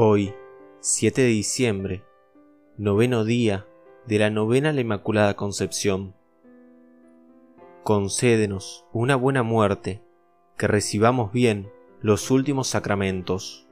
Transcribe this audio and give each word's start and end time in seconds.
Hoy, 0.00 0.32
7 0.78 1.22
de 1.22 1.26
diciembre, 1.26 2.04
noveno 2.76 3.24
día 3.24 3.66
de 4.06 4.20
la 4.20 4.30
novena 4.30 4.68
a 4.68 4.72
la 4.72 4.80
Inmaculada 4.80 5.34
Concepción. 5.34 6.14
Concédenos 7.82 8.84
una 8.92 9.16
buena 9.16 9.42
muerte, 9.42 10.00
que 10.56 10.68
recibamos 10.68 11.32
bien 11.32 11.72
los 12.00 12.30
últimos 12.30 12.68
sacramentos. 12.68 13.66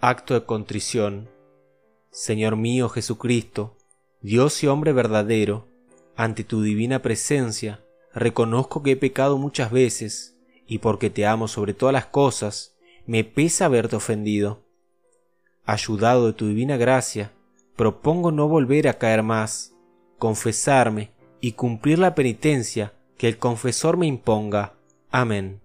Acto 0.00 0.34
de 0.34 0.44
contrición. 0.44 1.30
Señor 2.10 2.56
mío 2.56 2.90
Jesucristo, 2.90 3.78
Dios 4.20 4.62
y 4.62 4.66
hombre 4.66 4.92
verdadero, 4.92 5.66
ante 6.14 6.44
tu 6.44 6.60
divina 6.60 7.00
presencia, 7.00 7.82
reconozco 8.12 8.82
que 8.82 8.90
he 8.90 8.96
pecado 8.98 9.38
muchas 9.38 9.72
veces, 9.72 10.36
y 10.66 10.80
porque 10.80 11.08
te 11.08 11.24
amo 11.24 11.48
sobre 11.48 11.72
todas 11.72 11.94
las 11.94 12.04
cosas, 12.04 12.75
me 13.06 13.22
pesa 13.22 13.66
haberte 13.66 13.96
ofendido. 13.96 14.64
Ayudado 15.64 16.26
de 16.26 16.32
tu 16.32 16.48
divina 16.48 16.76
gracia, 16.76 17.32
propongo 17.76 18.32
no 18.32 18.48
volver 18.48 18.88
a 18.88 18.98
caer 18.98 19.22
más, 19.22 19.74
confesarme 20.18 21.12
y 21.40 21.52
cumplir 21.52 21.98
la 21.98 22.14
penitencia 22.14 22.94
que 23.16 23.28
el 23.28 23.38
confesor 23.38 23.96
me 23.96 24.06
imponga. 24.06 24.74
Amén. 25.10 25.60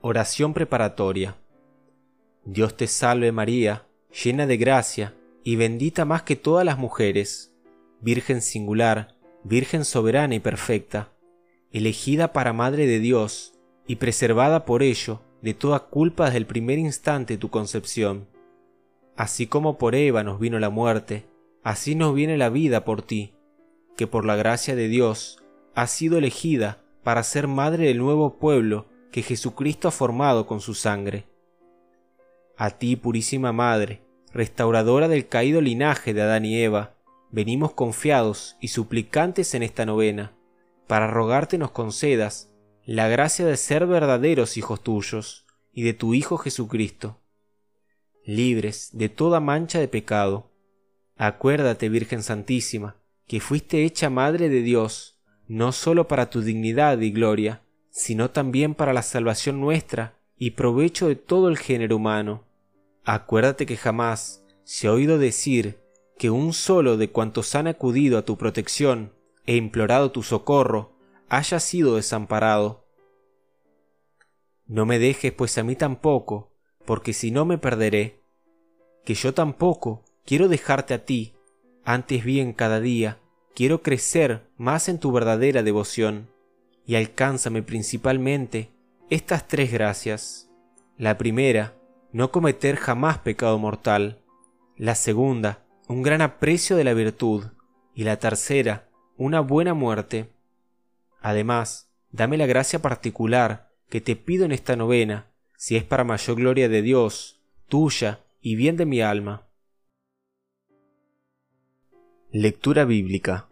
Oración 0.00 0.54
preparatoria. 0.54 1.36
Dios 2.44 2.76
te 2.76 2.86
salve 2.86 3.32
María, 3.32 3.86
llena 4.22 4.46
de 4.46 4.56
gracia 4.56 5.14
y 5.42 5.56
bendita 5.56 6.04
más 6.04 6.22
que 6.22 6.36
todas 6.36 6.64
las 6.64 6.78
mujeres, 6.78 7.52
Virgen 8.00 8.42
singular, 8.42 9.16
Virgen 9.42 9.84
soberana 9.84 10.34
y 10.34 10.40
perfecta, 10.40 11.12
elegida 11.72 12.32
para 12.32 12.52
Madre 12.52 12.86
de 12.86 12.98
Dios 13.00 13.54
y 13.86 13.96
preservada 13.96 14.64
por 14.64 14.82
ello 14.82 15.20
de 15.44 15.52
toda 15.52 15.78
culpa 15.78 16.24
desde 16.24 16.38
el 16.38 16.46
primer 16.46 16.78
instante 16.78 17.34
de 17.34 17.38
tu 17.38 17.50
concepción. 17.50 18.26
Así 19.14 19.46
como 19.46 19.76
por 19.76 19.94
Eva 19.94 20.24
nos 20.24 20.40
vino 20.40 20.58
la 20.58 20.70
muerte, 20.70 21.26
así 21.62 21.94
nos 21.94 22.14
viene 22.14 22.38
la 22.38 22.48
vida 22.48 22.86
por 22.86 23.02
ti, 23.02 23.34
que 23.94 24.06
por 24.06 24.24
la 24.24 24.36
gracia 24.36 24.74
de 24.74 24.88
Dios 24.88 25.44
has 25.74 25.90
sido 25.90 26.16
elegida 26.16 26.82
para 27.02 27.22
ser 27.22 27.46
madre 27.46 27.88
del 27.88 27.98
nuevo 27.98 28.38
pueblo 28.38 28.86
que 29.12 29.20
Jesucristo 29.20 29.86
ha 29.86 29.90
formado 29.90 30.46
con 30.46 30.62
su 30.62 30.72
sangre. 30.72 31.26
A 32.56 32.70
ti, 32.70 32.96
purísima 32.96 33.52
Madre, 33.52 34.00
restauradora 34.32 35.08
del 35.08 35.28
caído 35.28 35.60
linaje 35.60 36.14
de 36.14 36.22
Adán 36.22 36.46
y 36.46 36.56
Eva, 36.56 36.94
venimos 37.30 37.74
confiados 37.74 38.56
y 38.62 38.68
suplicantes 38.68 39.54
en 39.54 39.62
esta 39.62 39.84
novena, 39.84 40.32
para 40.86 41.06
rogarte 41.06 41.58
nos 41.58 41.70
concedas 41.70 42.53
la 42.86 43.08
gracia 43.08 43.46
de 43.46 43.56
ser 43.56 43.86
verdaderos 43.86 44.58
hijos 44.58 44.82
tuyos 44.82 45.46
y 45.72 45.84
de 45.84 45.94
tu 45.94 46.12
Hijo 46.12 46.36
Jesucristo, 46.36 47.18
libres 48.26 48.90
de 48.92 49.08
toda 49.08 49.40
mancha 49.40 49.78
de 49.78 49.88
pecado. 49.88 50.50
Acuérdate, 51.16 51.88
Virgen 51.88 52.22
Santísima, 52.22 52.96
que 53.26 53.40
fuiste 53.40 53.84
hecha 53.84 54.10
Madre 54.10 54.50
de 54.50 54.60
Dios, 54.60 55.18
no 55.48 55.72
sólo 55.72 56.08
para 56.08 56.28
tu 56.28 56.42
dignidad 56.42 57.00
y 57.00 57.10
gloria, 57.10 57.62
sino 57.88 58.30
también 58.30 58.74
para 58.74 58.92
la 58.92 59.02
salvación 59.02 59.60
nuestra 59.60 60.18
y 60.36 60.50
provecho 60.50 61.08
de 61.08 61.16
todo 61.16 61.48
el 61.48 61.56
género 61.56 61.96
humano. 61.96 62.44
Acuérdate 63.04 63.64
que 63.64 63.78
jamás 63.78 64.44
se 64.64 64.88
ha 64.88 64.92
oído 64.92 65.18
decir 65.18 65.78
que 66.18 66.28
un 66.28 66.52
solo 66.52 66.98
de 66.98 67.08
cuantos 67.08 67.54
han 67.54 67.66
acudido 67.66 68.18
a 68.18 68.26
tu 68.26 68.36
protección 68.36 69.12
e 69.46 69.56
implorado 69.56 70.10
tu 70.10 70.22
socorro 70.22 70.93
haya 71.28 71.60
sido 71.60 71.96
desamparado. 71.96 72.86
No 74.66 74.86
me 74.86 74.98
dejes 74.98 75.32
pues 75.32 75.58
a 75.58 75.62
mí 75.62 75.76
tampoco, 75.76 76.52
porque 76.84 77.12
si 77.12 77.30
no 77.30 77.44
me 77.44 77.58
perderé, 77.58 78.22
que 79.04 79.14
yo 79.14 79.34
tampoco 79.34 80.04
quiero 80.24 80.48
dejarte 80.48 80.94
a 80.94 81.04
ti, 81.04 81.34
antes 81.84 82.24
bien 82.24 82.52
cada 82.52 82.80
día 82.80 83.20
quiero 83.54 83.82
crecer 83.82 84.50
más 84.56 84.88
en 84.88 84.98
tu 84.98 85.12
verdadera 85.12 85.62
devoción, 85.62 86.30
y 86.86 86.96
alcánzame 86.96 87.62
principalmente 87.62 88.72
estas 89.10 89.46
tres 89.46 89.72
gracias. 89.72 90.50
La 90.96 91.18
primera, 91.18 91.74
no 92.12 92.30
cometer 92.30 92.76
jamás 92.76 93.18
pecado 93.18 93.58
mortal. 93.58 94.22
La 94.76 94.94
segunda, 94.94 95.64
un 95.88 96.02
gran 96.02 96.22
aprecio 96.22 96.76
de 96.76 96.84
la 96.84 96.94
virtud. 96.94 97.44
Y 97.94 98.04
la 98.04 98.18
tercera, 98.18 98.88
una 99.16 99.40
buena 99.40 99.74
muerte. 99.74 100.33
Además, 101.24 101.90
dame 102.12 102.36
la 102.36 102.44
gracia 102.44 102.82
particular 102.82 103.72
que 103.88 104.02
te 104.02 104.14
pido 104.14 104.44
en 104.44 104.52
esta 104.52 104.76
novena, 104.76 105.32
si 105.56 105.74
es 105.74 105.82
para 105.82 106.04
mayor 106.04 106.36
gloria 106.36 106.68
de 106.68 106.82
Dios, 106.82 107.40
tuya 107.66 108.26
y 108.42 108.56
bien 108.56 108.76
de 108.76 108.84
mi 108.84 109.00
alma. 109.00 109.48
Lectura 112.30 112.84
bíblica. 112.84 113.48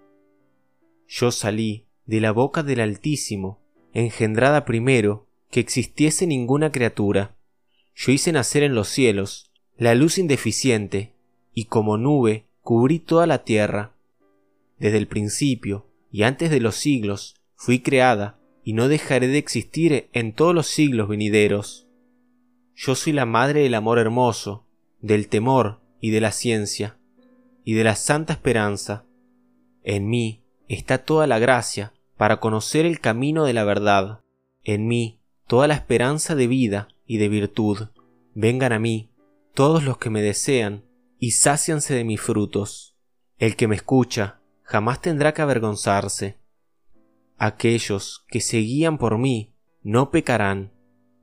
Yo 1.09 1.31
salí 1.31 1.87
de 2.05 2.21
la 2.21 2.31
boca 2.31 2.62
del 2.62 2.81
Altísimo, 2.81 3.62
engendrada 3.94 4.66
primero 4.66 5.27
que 5.50 5.60
existiese 5.60 6.27
ninguna 6.27 6.72
criatura. 6.72 7.39
Yo 7.94 8.12
hice 8.12 8.33
nacer 8.33 8.65
en 8.65 8.75
los 8.75 8.89
cielos 8.89 9.50
la 9.78 9.94
luz 9.94 10.19
indeficiente, 10.19 11.15
y 11.54 11.65
como 11.65 11.97
nube 11.97 12.44
cubrí 12.60 12.99
toda 12.99 13.27
la 13.27 13.44
tierra. 13.44 13.94
Desde 14.78 14.99
el 14.99 15.09
principio 15.09 15.87
y 16.10 16.25
antes 16.25 16.50
de 16.50 16.60
los 16.60 16.77
siglos 16.77 17.37
fui 17.64 17.78
creada 17.78 18.40
y 18.64 18.72
no 18.72 18.88
dejaré 18.88 19.28
de 19.28 19.38
existir 19.38 20.10
en 20.12 20.32
todos 20.32 20.52
los 20.52 20.66
siglos 20.66 21.08
venideros. 21.08 21.86
Yo 22.74 22.96
soy 22.96 23.12
la 23.12 23.24
madre 23.24 23.60
del 23.60 23.74
amor 23.74 24.00
hermoso, 24.00 24.66
del 25.00 25.28
temor 25.28 25.80
y 26.00 26.10
de 26.10 26.20
la 26.20 26.32
ciencia, 26.32 26.98
y 27.62 27.74
de 27.74 27.84
la 27.84 27.94
santa 27.94 28.32
esperanza. 28.32 29.06
En 29.84 30.08
mí 30.08 30.42
está 30.66 31.04
toda 31.04 31.28
la 31.28 31.38
gracia 31.38 31.92
para 32.16 32.40
conocer 32.40 32.84
el 32.84 32.98
camino 32.98 33.44
de 33.44 33.52
la 33.52 33.62
verdad. 33.62 34.22
En 34.64 34.88
mí 34.88 35.20
toda 35.46 35.68
la 35.68 35.74
esperanza 35.74 36.34
de 36.34 36.48
vida 36.48 36.88
y 37.06 37.18
de 37.18 37.28
virtud. 37.28 37.90
Vengan 38.34 38.72
a 38.72 38.80
mí 38.80 39.12
todos 39.54 39.84
los 39.84 39.98
que 39.98 40.10
me 40.10 40.20
desean 40.20 40.84
y 41.16 41.30
sácianse 41.30 41.94
de 41.94 42.02
mis 42.02 42.20
frutos. 42.20 42.96
El 43.38 43.54
que 43.54 43.68
me 43.68 43.76
escucha 43.76 44.40
jamás 44.64 45.00
tendrá 45.00 45.32
que 45.32 45.42
avergonzarse. 45.42 46.41
Aquellos 47.44 48.25
que 48.28 48.41
se 48.41 48.58
guían 48.58 48.98
por 48.98 49.19
mí 49.19 49.53
no 49.82 50.12
pecarán, 50.12 50.70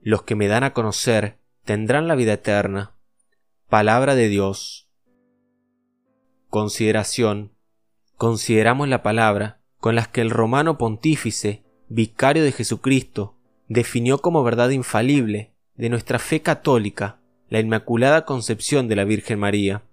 los 0.02 0.24
que 0.24 0.36
me 0.36 0.50
dan 0.50 0.66
a 0.66 0.74
conocer 0.74 1.40
tendrán 1.64 2.10
la 2.10 2.16
vida 2.16 2.34
eterna. 2.34 2.94
Palabra 3.70 4.16
de 4.16 4.28
Dios. 4.28 4.90
Consideración. 6.50 7.54
Consideramos 8.18 8.90
la 8.90 9.02
palabra 9.02 9.62
con 9.80 9.96
las 9.96 10.10
que 10.10 10.20
el 10.20 10.30
romano 10.30 10.78
pontífice, 10.78 11.64
vicario 11.88 12.44
de 12.44 12.52
Jesucristo, 12.52 13.38
definió 13.70 14.18
como 14.18 14.44
verdad 14.44 14.72
infalible 14.72 15.54
de 15.78 15.88
nuestra 15.88 16.20
fe 16.20 16.42
católica 16.42 17.22
la 17.48 17.62
Inmaculada 17.62 18.26
Concepción 18.26 18.90
de 18.90 18.98
la 18.98 19.06
Virgen 19.06 19.40
María. 19.40 19.84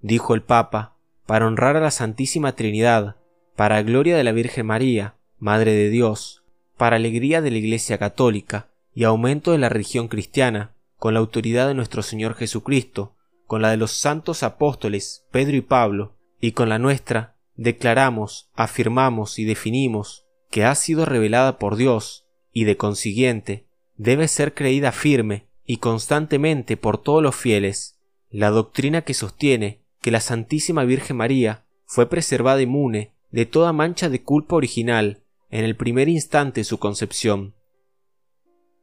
Dijo 0.00 0.34
el 0.34 0.42
Papa, 0.42 0.96
para 1.24 1.46
honrar 1.46 1.76
a 1.76 1.80
la 1.80 1.92
Santísima 1.92 2.56
Trinidad, 2.56 3.14
para 3.54 3.80
gloria 3.82 4.16
de 4.16 4.24
la 4.24 4.32
Virgen 4.32 4.66
María, 4.66 5.15
Madre 5.38 5.72
de 5.72 5.90
Dios, 5.90 6.44
para 6.78 6.96
alegría 6.96 7.42
de 7.42 7.50
la 7.50 7.58
Iglesia 7.58 7.98
Católica 7.98 8.70
y 8.94 9.04
aumento 9.04 9.52
de 9.52 9.58
la 9.58 9.68
religión 9.68 10.08
cristiana, 10.08 10.74
con 10.96 11.12
la 11.12 11.20
autoridad 11.20 11.68
de 11.68 11.74
nuestro 11.74 12.02
Señor 12.02 12.34
Jesucristo, 12.36 13.16
con 13.46 13.60
la 13.60 13.70
de 13.70 13.76
los 13.76 13.92
santos 13.92 14.42
apóstoles 14.42 15.26
Pedro 15.30 15.56
y 15.56 15.60
Pablo, 15.60 16.16
y 16.40 16.52
con 16.52 16.70
la 16.70 16.78
nuestra, 16.78 17.36
declaramos, 17.54 18.48
afirmamos 18.54 19.38
y 19.38 19.44
definimos 19.44 20.26
que 20.50 20.64
ha 20.64 20.74
sido 20.74 21.04
revelada 21.04 21.58
por 21.58 21.76
Dios, 21.76 22.26
y 22.50 22.64
de 22.64 22.78
consiguiente 22.78 23.66
debe 23.96 24.28
ser 24.28 24.54
creída 24.54 24.90
firme 24.90 25.48
y 25.66 25.76
constantemente 25.76 26.78
por 26.78 26.96
todos 26.96 27.22
los 27.22 27.36
fieles, 27.36 27.98
la 28.30 28.48
doctrina 28.48 29.02
que 29.02 29.12
sostiene 29.12 29.82
que 30.00 30.10
la 30.10 30.20
Santísima 30.20 30.84
Virgen 30.84 31.18
María 31.18 31.66
fue 31.84 32.08
preservada 32.08 32.62
inmune 32.62 33.12
de 33.30 33.44
toda 33.44 33.74
mancha 33.74 34.08
de 34.08 34.22
culpa 34.22 34.56
original 34.56 35.24
en 35.50 35.64
el 35.64 35.76
primer 35.76 36.08
instante 36.08 36.60
de 36.60 36.64
su 36.64 36.78
concepción. 36.78 37.54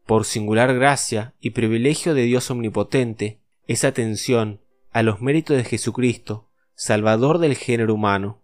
Por 0.05 0.25
singular 0.25 0.73
gracia 0.73 1.33
y 1.39 1.51
privilegio 1.51 2.13
de 2.13 2.23
Dios 2.23 2.49
Omnipotente, 2.51 3.41
esa 3.67 3.89
atención 3.89 4.61
a 4.91 5.03
los 5.03 5.21
méritos 5.21 5.57
de 5.57 5.63
Jesucristo, 5.63 6.49
Salvador 6.75 7.39
del 7.39 7.55
género 7.55 7.93
humano. 7.93 8.41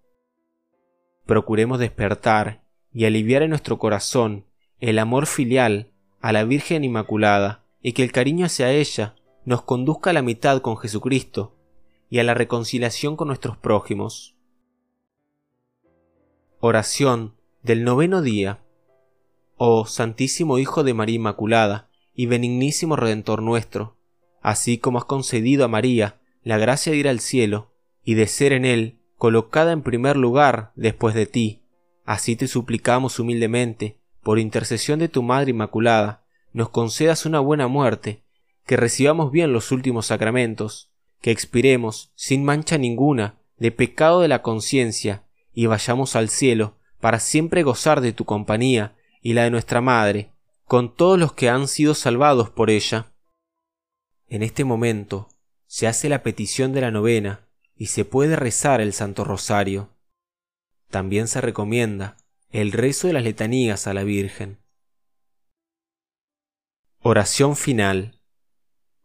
Procuremos 1.26 1.80
despertar 1.80 2.64
y 2.94 3.06
aliviar 3.06 3.44
en 3.44 3.50
nuestro 3.50 3.78
corazón 3.78 4.46
el 4.80 5.00
amor 5.00 5.28
filial 5.28 5.92
a 6.22 6.32
la 6.32 6.44
Virgen 6.44 6.84
Inmaculada 6.84 7.66
y 7.82 7.94
que 7.94 8.04
el 8.04 8.12
cariño 8.12 8.46
hacia 8.46 8.72
ella 8.72 9.16
nos 9.46 9.62
conduzca 9.64 10.10
a 10.10 10.14
la 10.14 10.22
mitad 10.22 10.62
con 10.62 10.78
Jesucristo 10.78 11.56
y 12.10 12.20
a 12.20 12.24
la 12.24 12.34
reconciliación 12.34 13.16
con 13.16 13.28
nuestros 13.28 13.58
prójimos. 13.58 14.36
Oración 16.60 17.36
del 17.62 17.84
noveno 17.84 18.22
día. 18.22 18.60
Oh 19.58 19.86
Santísimo 19.86 20.58
Hijo 20.60 20.84
de 20.86 20.94
María 20.94 21.18
Inmaculada 21.18 21.90
y 22.14 22.26
benignísimo 22.26 22.96
Redentor 22.96 23.42
nuestro, 23.42 23.98
así 24.42 24.78
como 24.78 24.98
has 24.98 25.06
concedido 25.06 25.66
a 25.66 25.68
María 25.68 26.22
la 26.42 26.58
gracia 26.58 26.94
de 26.94 26.98
ir 26.98 27.10
al 27.10 27.20
cielo 27.20 27.74
y 28.04 28.14
de 28.14 28.28
ser 28.28 28.54
en 28.54 28.64
él 28.64 29.00
colocada 29.18 29.74
en 29.74 29.84
primer 29.84 30.16
lugar 30.16 30.72
después 30.76 31.14
de 31.14 31.26
ti. 31.26 31.62
Así 32.06 32.38
te 32.38 32.48
suplicamos 32.48 33.20
humildemente, 33.20 34.00
por 34.24 34.40
intercesión 34.40 35.00
de 35.00 35.10
tu 35.10 35.22
Madre 35.22 35.52
Inmaculada, 35.52 36.24
nos 36.54 36.70
concedas 36.70 37.26
una 37.26 37.42
buena 37.42 37.68
muerte, 37.68 38.24
que 38.66 38.78
recibamos 38.78 39.32
bien 39.32 39.52
los 39.52 39.72
últimos 39.72 40.08
sacramentos, 40.08 40.92
que 41.22 41.32
expiremos 41.32 42.14
sin 42.16 42.46
mancha 42.46 42.78
ninguna 42.78 43.38
de 43.58 43.72
pecado 43.72 44.22
de 44.22 44.30
la 44.30 44.42
conciencia 44.42 45.26
y 45.54 45.66
vayamos 45.66 46.16
al 46.16 46.30
cielo 46.30 46.79
para 47.00 47.20
siempre 47.20 47.64
gozar 47.64 48.02
de 48.02 48.14
tu 48.14 48.26
compañía 48.26 48.96
y 49.22 49.34
la 49.34 49.44
de 49.44 49.52
nuestra 49.52 49.82
Madre, 49.82 50.32
con 50.66 50.96
todos 50.96 51.20
los 51.20 51.34
que 51.34 51.50
han 51.50 51.68
sido 51.68 51.96
salvados 51.96 52.50
por 52.50 52.70
ella. 52.70 53.14
En 54.28 54.44
este 54.44 54.64
momento 54.64 55.30
se 55.66 55.88
hace 55.88 56.10
la 56.10 56.24
petición 56.24 56.74
de 56.74 56.82
la 56.82 56.92
novena 56.92 57.48
y 57.76 57.88
se 57.88 58.06
puede 58.06 58.36
rezar 58.36 58.82
el 58.82 58.94
Santo 58.94 59.24
Rosario. 59.24 59.90
También 60.90 61.28
se 61.28 61.42
recomienda 61.42 62.18
el 62.52 62.72
rezo 62.72 63.08
de 63.08 63.14
las 63.14 63.24
letanías 63.24 63.88
a 63.88 63.94
la 63.94 64.04
Virgen. 64.04 64.60
Oración 67.02 67.56
final. 67.56 68.20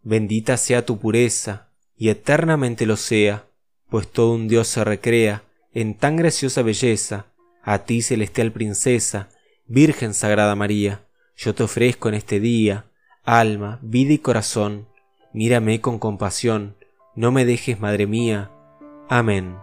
Bendita 0.02 0.56
sea 0.56 0.84
tu 0.84 0.98
pureza, 0.98 1.70
y 1.96 2.08
eternamente 2.08 2.86
lo 2.86 2.96
sea, 2.96 3.46
pues 3.88 4.10
todo 4.10 4.32
un 4.32 4.48
Dios 4.48 4.68
se 4.68 4.82
recrea 4.82 5.44
en 5.72 5.94
tan 5.94 6.16
graciosa 6.16 6.62
belleza, 6.62 7.26
a 7.64 7.78
ti 7.78 8.02
celestial 8.02 8.52
princesa, 8.52 9.28
Virgen 9.66 10.14
Sagrada 10.14 10.54
María, 10.54 11.04
yo 11.36 11.54
te 11.54 11.62
ofrezco 11.62 12.08
en 12.08 12.14
este 12.14 12.38
día, 12.38 12.86
alma, 13.24 13.78
vida 13.82 14.12
y 14.12 14.18
corazón, 14.18 14.88
mírame 15.32 15.80
con 15.80 15.98
compasión, 15.98 16.76
no 17.16 17.32
me 17.32 17.44
dejes, 17.44 17.80
Madre 17.80 18.06
mía. 18.06 18.50
Amén. 19.08 19.56